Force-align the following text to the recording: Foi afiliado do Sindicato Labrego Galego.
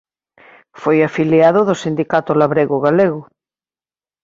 Foi 0.81 0.97
afiliado 1.01 1.59
do 1.69 1.75
Sindicato 1.83 2.31
Labrego 2.41 2.77
Galego. 2.85 3.21